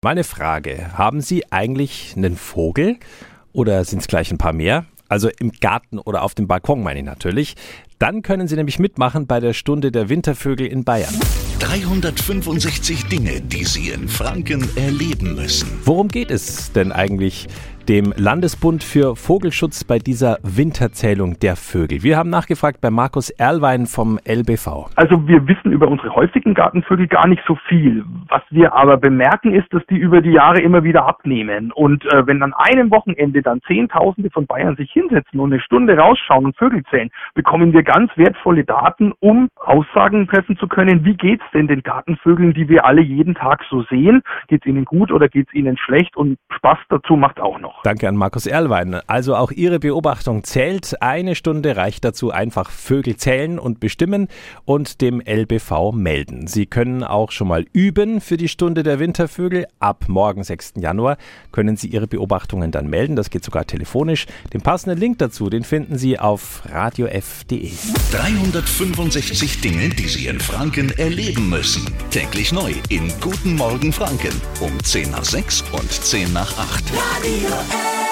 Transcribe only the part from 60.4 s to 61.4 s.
6. Januar,